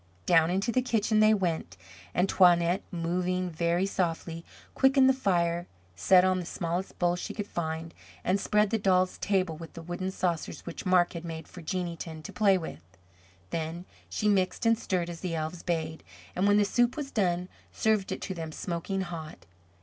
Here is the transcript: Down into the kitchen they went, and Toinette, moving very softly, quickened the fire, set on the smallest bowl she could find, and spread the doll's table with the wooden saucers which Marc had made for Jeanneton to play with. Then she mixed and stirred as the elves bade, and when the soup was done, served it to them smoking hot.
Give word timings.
Down 0.25 0.49
into 0.49 0.71
the 0.71 0.81
kitchen 0.81 1.19
they 1.19 1.35
went, 1.35 1.77
and 2.15 2.27
Toinette, 2.27 2.81
moving 2.89 3.51
very 3.51 3.85
softly, 3.85 4.43
quickened 4.73 5.07
the 5.07 5.13
fire, 5.13 5.67
set 5.95 6.25
on 6.25 6.39
the 6.39 6.45
smallest 6.47 6.97
bowl 6.97 7.15
she 7.15 7.35
could 7.35 7.45
find, 7.45 7.93
and 8.23 8.39
spread 8.41 8.71
the 8.71 8.79
doll's 8.79 9.19
table 9.19 9.57
with 9.57 9.73
the 9.73 9.81
wooden 9.83 10.09
saucers 10.09 10.61
which 10.65 10.87
Marc 10.87 11.13
had 11.13 11.23
made 11.23 11.47
for 11.47 11.61
Jeanneton 11.61 12.23
to 12.23 12.33
play 12.33 12.57
with. 12.57 12.81
Then 13.51 13.85
she 14.09 14.27
mixed 14.27 14.65
and 14.65 14.75
stirred 14.75 15.07
as 15.07 15.19
the 15.19 15.35
elves 15.35 15.61
bade, 15.61 16.03
and 16.35 16.47
when 16.47 16.57
the 16.57 16.65
soup 16.65 16.97
was 16.97 17.11
done, 17.11 17.47
served 17.71 18.11
it 18.11 18.21
to 18.23 18.33
them 18.33 18.51
smoking 18.51 19.01
hot. 19.01 19.45